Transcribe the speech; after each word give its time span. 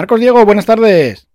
Marcos 0.00 0.18
Diego, 0.18 0.46
buenas 0.46 0.64
tardes. 0.64 1.28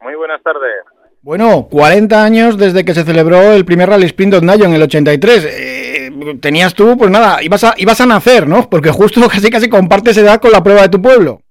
Muy 0.00 0.16
buenas 0.16 0.42
tardes. 0.42 0.82
Bueno, 1.22 1.68
40 1.70 2.24
años 2.24 2.58
desde 2.58 2.84
que 2.84 2.92
se 2.92 3.04
celebró 3.04 3.52
el 3.52 3.64
primer 3.64 3.88
Rally 3.88 4.06
Sprint 4.06 4.42
Nayo 4.42 4.64
en 4.64 4.74
el 4.74 4.82
83. 4.82 5.44
Eh, 5.44 6.10
tenías 6.42 6.74
tú, 6.74 6.98
pues 6.98 7.12
nada, 7.12 7.40
ibas 7.44 7.62
a, 7.62 7.74
ibas 7.76 8.00
a 8.00 8.06
nacer, 8.06 8.48
¿no? 8.48 8.68
Porque 8.68 8.90
justo 8.90 9.20
casi 9.30 9.52
casi 9.52 9.70
compartes 9.70 10.18
edad 10.18 10.40
con 10.40 10.50
la 10.50 10.64
prueba 10.64 10.82
de 10.82 10.88
tu 10.88 11.00
pueblo. 11.00 11.42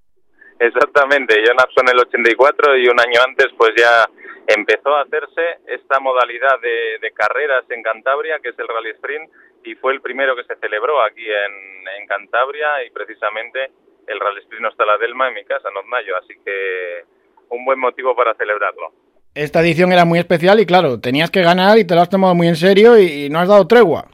Exactamente, 0.59 1.35
yo 1.39 1.53
nací 1.53 1.79
en 1.79 1.87
el 1.87 1.99
84 1.99 2.75
y 2.75 2.89
un 2.89 2.99
año 2.99 3.21
antes 3.25 3.47
pues 3.57 3.71
ya 3.77 4.03
empezó 4.47 4.93
a 4.93 5.03
hacerse 5.03 5.63
esta 5.67 6.01
modalidad 6.01 6.59
de, 6.61 6.99
de 6.99 7.11
carreras 7.13 7.63
en 7.69 7.81
Cantabria, 7.81 8.39
que 8.43 8.49
es 8.49 8.59
el 8.59 8.67
Rally 8.67 8.89
Sprint, 8.89 9.31
y 9.63 9.75
fue 9.75 9.93
el 9.93 10.01
primero 10.01 10.35
que 10.35 10.43
se 10.43 10.59
celebró 10.59 11.01
aquí 11.01 11.23
en, 11.23 11.87
en 12.01 12.07
Cantabria 12.07 12.83
y 12.85 12.89
precisamente 12.89 13.71
el 14.07 14.19
Rally 14.19 14.41
Sprint 14.41 14.65
la 14.79 14.97
Delma 14.97 15.27
en 15.27 15.35
mi 15.35 15.43
casa, 15.43 15.69
en 15.69 15.77
Oznayo, 15.77 16.17
así 16.17 16.33
que 16.43 17.03
un 17.49 17.65
buen 17.65 17.79
motivo 17.79 18.15
para 18.15 18.33
celebrarlo. 18.35 18.91
Esta 19.35 19.61
edición 19.61 19.91
era 19.91 20.05
muy 20.05 20.19
especial 20.19 20.59
y 20.59 20.65
claro, 20.65 20.99
tenías 20.99 21.29
que 21.29 21.41
ganar 21.41 21.77
y 21.77 21.85
te 21.85 21.93
lo 21.93 22.01
has 22.01 22.09
tomado 22.09 22.33
muy 22.33 22.47
en 22.47 22.55
serio 22.55 22.97
y, 22.97 23.29
no 23.29 23.39
has 23.39 23.47
dado 23.47 23.67
tregua. 23.67 24.07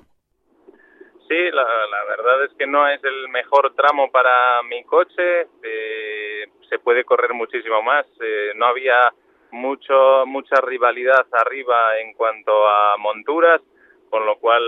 Sí, 1.29 1.39
la, 1.51 1.63
la, 1.63 2.03
verdad 2.09 2.45
es 2.45 2.51
que 2.57 2.67
no 2.67 2.87
es 2.87 3.01
el 3.03 3.29
mejor 3.29 3.73
tramo 3.75 4.11
para 4.11 4.61
mi 4.63 4.83
coche, 4.83 5.47
eh, 5.63 6.45
se 6.69 6.79
puede 6.79 7.05
correr 7.05 7.33
muchísimo 7.33 7.81
más, 7.81 8.05
eh, 8.21 8.51
no 8.55 8.65
había 8.65 9.13
mucho 9.51 10.25
mucha 10.25 10.55
rivalidad 10.61 11.25
arriba 11.31 11.99
en 11.99 12.13
cuanto 12.13 12.67
a 12.67 12.97
monturas, 12.97 13.61
con 14.09 14.25
lo 14.25 14.37
cual 14.37 14.61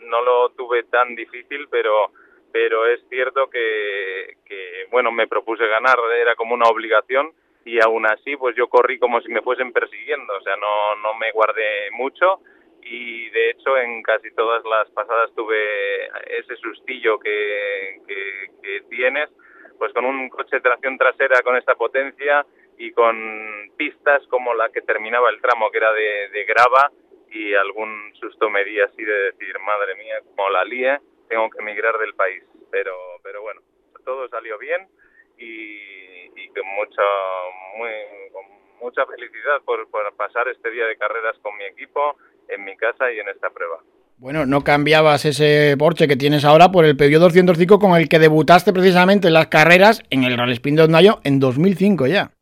no 0.00 0.22
lo 0.22 0.50
tuve 0.50 0.84
tan 0.84 1.14
difícil, 1.14 1.68
pero 1.70 2.10
pero 2.52 2.86
es 2.86 3.00
cierto 3.08 3.48
que, 3.50 4.36
bueno 4.90 5.10
me 5.10 5.26
propuse 5.26 5.66
ganar, 5.66 5.96
era 6.14 6.34
como 6.34 6.54
una 6.54 6.68
obligación 6.68 7.32
y 7.64 7.80
aún 7.80 8.06
así 8.06 8.36
pues 8.36 8.54
yo 8.56 8.68
corrí 8.68 8.98
como 8.98 9.20
si 9.20 9.28
me 9.28 9.42
fuesen 9.42 9.72
persiguiendo, 9.72 10.34
o 10.36 10.40
sea, 10.42 10.56
no, 10.56 10.96
no 10.96 11.14
me 11.14 11.32
guardé 11.32 11.90
mucho 11.92 12.40
y 12.82 13.30
de 13.30 13.50
hecho 13.50 13.76
en 13.78 14.02
casi 14.02 14.30
todas 14.32 14.62
las 14.64 14.90
pasadas 14.90 15.32
tuve 15.34 16.06
ese 16.38 16.56
sustillo 16.56 17.18
que, 17.18 18.00
tienes, 18.90 19.30
pues 19.78 19.92
con 19.94 20.04
un 20.04 20.28
coche 20.28 20.56
de 20.56 20.60
tracción 20.60 20.98
trasera 20.98 21.40
con 21.42 21.56
esta 21.56 21.74
potencia 21.74 22.44
y 22.78 22.92
con 22.92 23.70
pistas 23.76 24.22
como 24.28 24.54
la 24.54 24.68
que 24.68 24.82
terminaba 24.82 25.30
el 25.30 25.40
tramo 25.40 25.70
que 25.70 25.78
era 25.78 25.92
de, 25.92 26.44
grava 26.44 26.90
y 27.30 27.54
algún 27.54 28.12
susto 28.20 28.50
me 28.50 28.64
di 28.64 28.78
así 28.80 29.02
de 29.02 29.32
decir, 29.32 29.58
madre 29.60 29.94
mía, 29.94 30.16
como 30.28 30.50
la 30.50 30.64
líe, 30.64 30.98
tengo 31.32 31.48
que 31.48 31.62
emigrar 31.62 31.96
del 31.96 32.12
país, 32.12 32.44
pero, 32.70 32.92
pero 33.22 33.40
bueno, 33.40 33.62
todo 34.04 34.28
salió 34.28 34.58
bien 34.58 34.86
y 35.38 36.12
con 36.52 36.66
mucha, 36.76 37.02
muy, 37.78 37.90
con 38.32 38.44
mucha 38.82 39.06
felicidad 39.06 39.62
por, 39.64 39.88
pasar 40.14 40.46
este 40.48 40.70
día 40.70 40.84
de 40.84 40.96
carreras 40.96 41.36
con 41.40 41.56
mi 41.56 41.64
equipo 41.64 42.16
en 42.48 42.64
mi 42.64 42.76
casa 42.76 43.10
y 43.10 43.18
en 43.18 43.28
esta 43.30 43.48
prueba. 43.48 43.78
Bueno, 44.18 44.44
no 44.44 44.62
cambiabas 44.62 45.24
ese 45.24 45.74
Porsche 45.78 46.06
que 46.06 46.16
tienes 46.16 46.44
ahora 46.44 46.70
por 46.70 46.84
el 46.84 46.96
Peugeot 46.96 47.22
205 47.22 47.78
con 47.78 47.96
el 47.96 48.10
que 48.10 48.18
debutaste 48.18 48.74
precisamente 48.74 49.28
en 49.28 49.34
las 49.34 49.46
carreras 49.46 50.02
en 50.10 50.24
el 50.24 50.36
Rally 50.36 50.52
Sprint 50.52 50.78
de 50.78 50.84
Ondayo 50.84 51.20
en 51.24 51.40
2005 51.40 52.06
ya. 52.06 52.32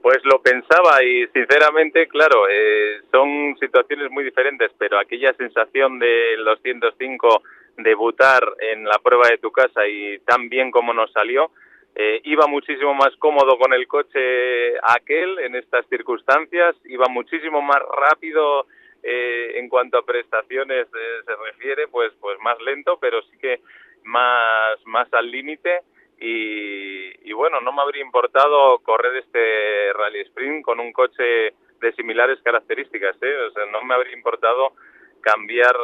Pues 0.00 0.18
lo 0.24 0.40
pensaba 0.40 1.02
y 1.02 1.26
sinceramente, 1.28 2.06
claro, 2.06 2.48
eh, 2.48 3.00
son 3.10 3.56
situaciones 3.58 4.10
muy 4.10 4.24
diferentes, 4.24 4.70
pero 4.78 4.98
aquella 4.98 5.32
sensación 5.34 5.98
del 5.98 6.44
205 6.44 7.42
debutar 7.78 8.42
en 8.60 8.84
la 8.84 8.98
prueba 8.98 9.28
de 9.28 9.38
tu 9.38 9.50
casa 9.50 9.86
y 9.86 10.18
tan 10.20 10.48
bien 10.48 10.70
como 10.70 10.92
nos 10.92 11.12
salió, 11.12 11.50
eh, 11.94 12.20
iba 12.24 12.46
muchísimo 12.46 12.94
más 12.94 13.14
cómodo 13.16 13.58
con 13.58 13.72
el 13.72 13.88
coche 13.88 14.78
aquel 14.82 15.40
en 15.40 15.56
estas 15.56 15.84
circunstancias, 15.88 16.76
iba 16.84 17.06
muchísimo 17.08 17.60
más 17.60 17.80
rápido 17.80 18.66
eh, 19.02 19.58
en 19.58 19.68
cuanto 19.68 19.98
a 19.98 20.04
prestaciones 20.04 20.86
eh, 20.86 21.22
se 21.24 21.36
refiere, 21.36 21.88
pues, 21.88 22.12
pues 22.20 22.38
más 22.40 22.60
lento, 22.60 22.98
pero 23.00 23.22
sí 23.22 23.38
que 23.38 23.60
más, 24.04 24.78
más 24.86 25.12
al 25.12 25.30
límite. 25.30 25.80
Y, 26.20 27.12
y, 27.28 27.32
bueno, 27.34 27.60
no 27.60 27.72
me 27.72 27.82
habría 27.82 28.02
importado 28.02 28.78
correr 28.78 29.16
este 29.16 29.92
rally 29.92 30.20
sprint 30.20 30.64
con 30.64 30.80
un 30.80 30.92
coche 30.92 31.52
de 31.78 31.92
similares 31.94 32.40
características, 32.42 33.16
¿eh? 33.22 33.36
o 33.48 33.50
sea, 33.50 33.66
no 33.66 33.82
me 33.82 33.94
habría 33.94 34.16
importado 34.16 34.72
cambiar 35.20 35.76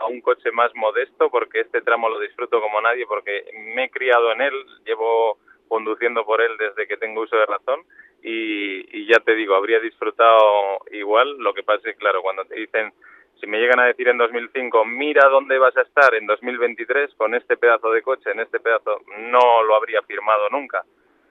a 0.00 0.06
un 0.06 0.20
coche 0.20 0.50
más 0.50 0.74
modesto 0.74 1.30
porque 1.30 1.60
este 1.60 1.82
tramo 1.82 2.08
lo 2.08 2.18
disfruto 2.18 2.60
como 2.60 2.80
nadie 2.80 3.06
porque 3.06 3.44
me 3.74 3.84
he 3.84 3.90
criado 3.90 4.32
en 4.32 4.40
él, 4.40 4.54
llevo 4.84 5.38
conduciendo 5.68 6.24
por 6.24 6.40
él 6.40 6.56
desde 6.58 6.88
que 6.88 6.96
tengo 6.96 7.20
uso 7.20 7.36
de 7.36 7.46
razón 7.46 7.84
y, 8.22 9.06
ya 9.06 9.20
te 9.20 9.36
digo, 9.36 9.54
habría 9.54 9.78
disfrutado 9.78 10.80
igual. 10.90 11.38
Lo 11.38 11.54
que 11.54 11.62
pasa 11.62 11.88
es 11.88 11.96
claro, 11.96 12.22
cuando 12.22 12.44
te 12.44 12.56
dicen, 12.56 12.92
si 13.40 13.46
me 13.46 13.58
llegan 13.58 13.80
a 13.80 13.86
decir 13.86 14.08
en 14.08 14.18
2005, 14.18 14.84
mira 14.84 15.28
dónde 15.28 15.58
vas 15.58 15.76
a 15.76 15.82
estar 15.82 16.14
en 16.14 16.26
2023 16.26 17.14
con 17.16 17.34
este 17.34 17.56
pedazo 17.56 17.90
de 17.90 18.02
coche, 18.02 18.30
en 18.30 18.40
este 18.40 18.60
pedazo, 18.60 19.00
no 19.30 19.62
lo 19.62 19.76
habría 19.76 20.02
firmado 20.02 20.48
nunca. 20.50 20.82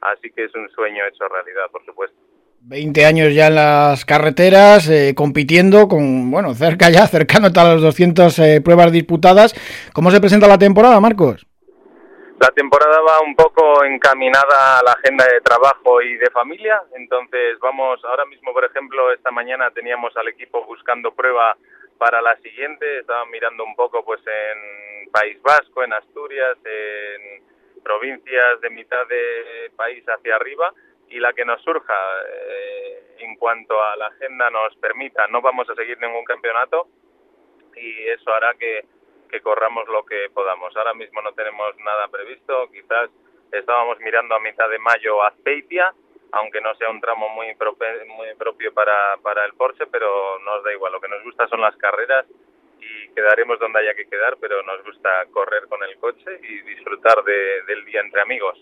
Así 0.01 0.31
que 0.31 0.45
es 0.45 0.55
un 0.55 0.69
sueño 0.69 1.03
hecho 1.05 1.27
realidad, 1.27 1.65
por 1.71 1.83
supuesto. 1.85 2.17
20 2.61 3.05
años 3.05 3.33
ya 3.33 3.47
en 3.47 3.55
las 3.55 4.05
carreteras, 4.05 4.89
eh, 4.89 5.13
compitiendo 5.15 5.87
con, 5.87 6.31
bueno, 6.31 6.53
cerca 6.53 6.89
ya, 6.89 7.07
cercano 7.07 7.47
a 7.47 7.63
las 7.63 7.81
200 7.81 8.39
eh, 8.39 8.61
pruebas 8.61 8.91
disputadas. 8.91 9.53
¿Cómo 9.93 10.11
se 10.11 10.19
presenta 10.19 10.47
la 10.47 10.57
temporada, 10.57 10.99
Marcos? 10.99 11.45
La 12.39 12.49
temporada 12.49 13.01
va 13.01 13.21
un 13.21 13.35
poco 13.35 13.83
encaminada 13.83 14.79
a 14.79 14.83
la 14.83 14.91
agenda 14.91 15.25
de 15.25 15.41
trabajo 15.41 16.03
y 16.03 16.17
de 16.17 16.29
familia, 16.29 16.79
entonces 16.95 17.57
vamos, 17.59 17.99
ahora 18.05 18.25
mismo 18.25 18.53
por 18.53 18.63
ejemplo, 18.63 19.11
esta 19.11 19.31
mañana 19.31 19.71
teníamos 19.71 20.15
al 20.15 20.27
equipo 20.27 20.63
buscando 20.65 21.11
prueba 21.11 21.57
para 21.97 22.21
la 22.21 22.35
siguiente, 22.37 22.99
estaban 22.99 23.29
mirando 23.29 23.63
un 23.63 23.75
poco 23.75 24.03
pues 24.03 24.21
en 24.25 25.11
País 25.11 25.41
Vasco, 25.41 25.83
en 25.83 25.93
Asturias, 25.93 26.57
en 26.63 27.43
provincias 27.83 28.61
de 28.61 28.69
mitad 28.69 29.07
de 29.07 29.71
país 29.75 30.03
hacia 30.07 30.35
arriba 30.35 30.73
y 31.09 31.19
la 31.19 31.33
que 31.33 31.45
nos 31.45 31.61
surja 31.61 31.93
eh, 32.27 33.15
en 33.19 33.35
cuanto 33.37 33.81
a 33.81 33.95
la 33.95 34.07
agenda 34.07 34.49
nos 34.49 34.75
permita, 34.77 35.27
no 35.27 35.41
vamos 35.41 35.69
a 35.69 35.75
seguir 35.75 35.97
ningún 35.99 36.25
campeonato 36.25 36.87
y 37.75 38.07
eso 38.07 38.33
hará 38.33 38.53
que 38.55 38.85
que 39.27 39.41
corramos 39.41 39.87
lo 39.87 40.05
que 40.05 40.29
podamos. 40.33 40.75
Ahora 40.75 40.93
mismo 40.93 41.21
no 41.21 41.33
tenemos 41.33 41.75
nada 41.79 42.07
previsto, 42.07 42.69
quizás 42.71 43.09
estábamos 43.51 43.99
mirando 43.99 44.35
a 44.35 44.39
mitad 44.39 44.69
de 44.69 44.79
mayo 44.79 45.23
a 45.23 45.29
Azpeitia, 45.29 45.93
aunque 46.31 46.61
no 46.61 46.75
sea 46.75 46.89
un 46.89 47.01
tramo 47.01 47.29
muy, 47.29 47.47
muy 47.47 48.27
propio 48.37 48.73
para, 48.73 49.17
para 49.21 49.45
el 49.45 49.53
Porsche, 49.53 49.85
pero 49.87 50.39
nos 50.39 50.63
da 50.63 50.73
igual, 50.73 50.93
lo 50.93 51.01
que 51.01 51.07
nos 51.07 51.23
gusta 51.23 51.47
son 51.47 51.61
las 51.61 51.75
carreras 51.77 52.25
y 52.79 53.13
quedaremos 53.13 53.59
donde 53.59 53.79
haya 53.79 53.95
que 53.95 54.07
quedar, 54.07 54.37
pero 54.39 54.61
nos 54.63 54.83
gusta 54.83 55.09
correr 55.31 55.67
con 55.67 55.83
el 55.83 55.97
coche 55.97 56.39
y 56.43 56.61
disfrutar 56.61 57.23
del 57.23 57.85
día 57.85 58.01
entre 58.01 58.21
amigos. 58.21 58.57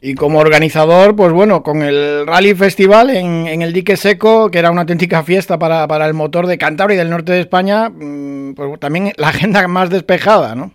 Y 0.00 0.14
como 0.14 0.40
organizador, 0.40 1.16
pues 1.16 1.32
bueno, 1.32 1.62
con 1.62 1.80
el 1.80 2.26
Rally 2.26 2.54
Festival 2.54 3.10
en, 3.10 3.46
en 3.46 3.62
el 3.62 3.72
dique 3.72 3.96
seco, 3.96 4.50
que 4.50 4.58
era 4.58 4.70
una 4.70 4.82
auténtica 4.82 5.22
fiesta 5.22 5.58
para, 5.58 5.86
para, 5.88 6.06
el 6.06 6.14
motor 6.14 6.46
de 6.46 6.58
Cantabria 6.58 6.96
y 6.96 6.98
del 6.98 7.10
norte 7.10 7.32
de 7.32 7.40
España, 7.40 7.88
mm, 7.88 8.54
pues 8.54 8.78
también 8.80 9.12
la 9.16 9.28
agenda 9.28 9.66
más 9.66 9.88
despejada, 9.88 10.54
¿no? 10.54 10.72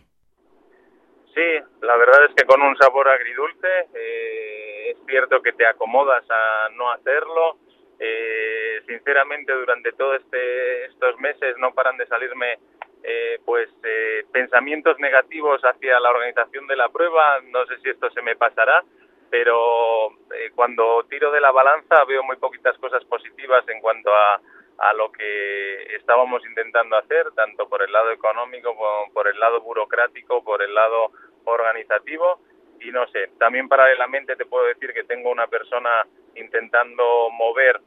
Sí, 1.36 1.46
la 1.82 1.96
verdad 1.98 2.26
es 2.28 2.36
que 2.36 2.46
con 2.48 2.62
un 2.62 2.76
sabor 2.78 3.08
agridulce, 3.08 3.68
eh, 3.94 4.69
es 4.92 4.98
cierto 5.08 5.42
que 5.42 5.54
te 5.54 5.66
acomodas 5.66 6.24
a 6.30 6.70
no 6.76 6.92
hacerlo. 6.92 7.58
Eh, 8.00 8.82
sinceramente, 8.88 9.52
durante 9.52 9.92
todos 9.94 10.22
este, 10.22 10.86
estos 10.86 11.20
meses 11.20 11.58
no 11.58 11.74
paran 11.74 11.98
de 11.98 12.08
salirme 12.08 12.58
eh, 13.04 13.40
pues 13.46 13.70
eh, 13.84 14.26
pensamientos 14.32 15.00
negativos 15.00 15.62
hacia 15.64 16.00
la 16.00 16.10
organización 16.10 16.68
de 16.68 16.76
la 16.76 16.90
prueba. 16.90 17.40
No 17.50 17.66
sé 17.66 17.78
si 17.80 17.90
esto 17.90 18.10
se 18.12 18.22
me 18.22 18.36
pasará, 18.36 18.84
pero 19.30 20.12
eh, 20.36 20.52
cuando 20.56 21.06
tiro 21.10 21.32
de 21.32 21.42
la 21.42 21.52
balanza 21.52 22.04
veo 22.06 22.24
muy 22.24 22.38
poquitas 22.38 22.78
cosas 22.78 23.04
positivas 23.06 23.68
en 23.70 23.80
cuanto 23.82 24.14
a, 24.14 24.42
a 24.80 24.94
lo 24.94 25.12
que 25.12 25.96
estábamos 25.96 26.46
intentando 26.46 26.98
hacer, 26.98 27.32
tanto 27.32 27.68
por 27.70 27.82
el 27.84 27.92
lado 27.92 28.12
económico 28.12 28.76
como 28.76 29.14
por 29.14 29.28
el 29.28 29.40
lado 29.40 29.62
burocrático, 29.62 30.44
por 30.44 30.62
el 30.62 30.74
lado 30.74 31.12
organizativo. 31.46 32.42
Y 32.82 32.92
no 32.92 33.08
sé, 33.08 33.30
también 33.38 33.68
paralelamente 33.68 34.36
te 34.36 34.46
puedo 34.46 34.66
decir 34.68 34.94
que 34.94 35.04
tengo 35.04 35.30
una 35.32 35.48
persona 35.48 36.06
intentando 36.36 37.30
mover 37.32 37.80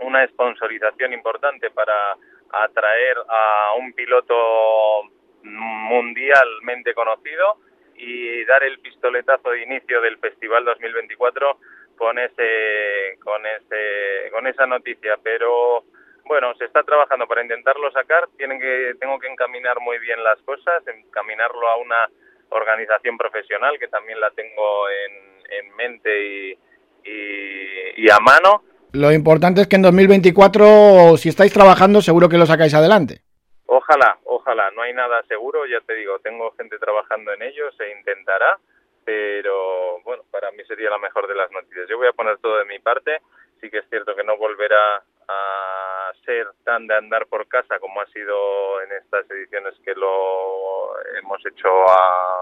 una 0.00 0.26
sponsorización 0.28 1.12
importante 1.12 1.70
para 1.70 2.16
atraer 2.50 3.16
a 3.28 3.72
un 3.78 3.92
piloto 3.92 5.02
mundialmente 5.42 6.94
conocido 6.94 7.58
y 7.96 8.44
dar 8.44 8.62
el 8.64 8.78
pistoletazo 8.80 9.50
de 9.50 9.62
inicio 9.62 10.00
del 10.00 10.18
Festival 10.18 10.64
2024 10.64 11.58
con 11.96 12.18
ese 12.18 13.18
con 13.22 13.44
ese 13.46 14.30
con 14.32 14.46
esa 14.46 14.66
noticia, 14.66 15.16
pero 15.22 15.84
bueno, 16.24 16.54
se 16.54 16.64
está 16.64 16.82
trabajando 16.82 17.26
para 17.26 17.42
intentarlo 17.42 17.90
sacar, 17.92 18.28
tienen 18.36 18.58
que 18.58 18.94
tengo 18.98 19.18
que 19.18 19.28
encaminar 19.28 19.78
muy 19.80 19.98
bien 19.98 20.22
las 20.24 20.40
cosas, 20.42 20.86
encaminarlo 20.86 21.68
a 21.68 21.76
una 21.76 22.08
organización 22.50 23.16
profesional 23.18 23.78
que 23.78 23.88
también 23.88 24.20
la 24.20 24.30
tengo 24.30 24.88
en, 24.88 25.52
en 25.52 25.76
mente 25.76 26.26
y, 26.26 26.58
y 27.04 27.74
y 27.96 28.10
a 28.10 28.18
mano. 28.18 28.62
Lo 28.92 29.12
importante 29.12 29.60
es 29.60 29.66
que 29.66 29.76
en 29.76 29.82
2024, 29.82 31.16
si 31.16 31.28
estáis 31.28 31.52
trabajando, 31.52 32.00
seguro 32.00 32.28
que 32.28 32.38
lo 32.38 32.46
sacáis 32.46 32.74
adelante. 32.74 33.22
Ojalá, 33.66 34.18
ojalá, 34.24 34.70
no 34.70 34.82
hay 34.82 34.92
nada 34.92 35.22
seguro, 35.26 35.66
ya 35.66 35.80
te 35.80 35.94
digo, 35.94 36.18
tengo 36.20 36.52
gente 36.52 36.78
trabajando 36.78 37.32
en 37.32 37.42
ello, 37.42 37.72
se 37.72 37.90
intentará, 37.90 38.58
pero 39.04 40.00
bueno, 40.02 40.22
para 40.30 40.52
mí 40.52 40.62
sería 40.64 40.90
la 40.90 40.98
mejor 40.98 41.26
de 41.26 41.34
las 41.34 41.50
noticias. 41.50 41.88
Yo 41.88 41.96
voy 41.96 42.06
a 42.06 42.12
poner 42.12 42.38
todo 42.38 42.58
de 42.58 42.66
mi 42.66 42.78
parte, 42.78 43.20
sí 43.60 43.68
que 43.68 43.78
es 43.78 43.88
cierto 43.90 44.14
que 44.14 44.22
no 44.22 44.36
volverá 44.36 45.02
a 45.26 46.12
ser 46.24 46.46
tan 46.64 46.86
de 46.86 46.94
andar 46.94 47.26
por 47.26 47.48
casa 47.48 47.78
como 47.78 48.00
ha 48.00 48.06
sido 48.06 48.82
en 48.82 48.92
estas 48.92 49.28
ediciones 49.30 49.74
que 49.84 49.94
lo 49.94 50.92
hemos 51.18 51.44
hecho 51.46 51.68
a, 51.88 52.33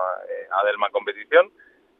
a 0.52 0.66
Delma 0.66 0.90
Competición, 0.90 1.50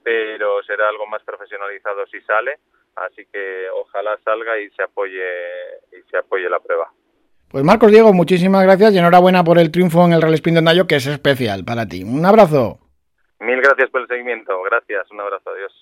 pero 0.02 0.62
será 0.62 0.88
algo 0.88 1.06
más 1.06 1.22
profesionalizado 1.22 2.06
si 2.06 2.20
sale, 2.22 2.58
así 2.96 3.26
que 3.32 3.66
ojalá 3.70 4.18
salga 4.24 4.58
y 4.58 4.70
se 4.70 4.82
apoye 4.82 5.24
y 5.92 6.02
se 6.10 6.18
apoye 6.18 6.48
la 6.48 6.60
prueba. 6.60 6.90
Pues 7.50 7.64
Marcos 7.64 7.90
Diego, 7.90 8.12
muchísimas 8.14 8.64
gracias 8.64 8.94
y 8.94 8.98
enhorabuena 8.98 9.44
por 9.44 9.58
el 9.58 9.70
triunfo 9.70 10.04
en 10.06 10.14
el 10.14 10.22
Rally 10.22 10.36
Spin 10.36 10.54
de 10.54 10.62
Nayo, 10.62 10.86
que 10.86 10.96
es 10.96 11.06
especial 11.06 11.64
para 11.64 11.86
ti. 11.86 12.02
Un 12.02 12.24
abrazo. 12.24 12.78
Mil 13.40 13.60
gracias 13.60 13.90
por 13.90 14.00
el 14.02 14.06
seguimiento. 14.06 14.62
Gracias. 14.62 15.10
Un 15.10 15.20
abrazo. 15.20 15.50
Adiós. 15.50 15.72